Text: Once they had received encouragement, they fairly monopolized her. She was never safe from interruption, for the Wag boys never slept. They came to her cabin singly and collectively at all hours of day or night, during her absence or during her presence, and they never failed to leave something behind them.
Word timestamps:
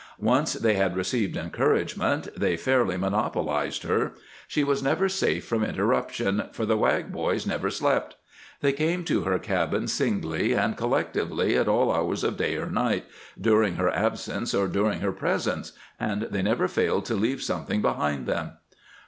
Once 0.17 0.53
they 0.53 0.73
had 0.73 0.95
received 0.97 1.37
encouragement, 1.37 2.27
they 2.35 2.57
fairly 2.57 2.97
monopolized 2.97 3.83
her. 3.83 4.13
She 4.47 4.63
was 4.63 4.81
never 4.81 5.07
safe 5.07 5.45
from 5.45 5.63
interruption, 5.63 6.45
for 6.53 6.65
the 6.65 6.75
Wag 6.75 7.11
boys 7.11 7.45
never 7.45 7.69
slept. 7.69 8.15
They 8.61 8.73
came 8.73 9.03
to 9.03 9.25
her 9.25 9.37
cabin 9.37 9.87
singly 9.87 10.53
and 10.55 10.75
collectively 10.75 11.55
at 11.55 11.67
all 11.67 11.91
hours 11.93 12.23
of 12.23 12.35
day 12.35 12.55
or 12.55 12.71
night, 12.71 13.05
during 13.39 13.75
her 13.75 13.91
absence 13.91 14.55
or 14.55 14.67
during 14.67 15.01
her 15.01 15.11
presence, 15.11 15.71
and 15.99 16.23
they 16.31 16.41
never 16.41 16.67
failed 16.67 17.05
to 17.05 17.13
leave 17.13 17.43
something 17.43 17.83
behind 17.83 18.25
them. 18.25 18.53